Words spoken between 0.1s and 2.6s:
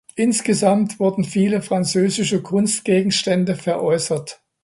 Insgesamt wurden viele französische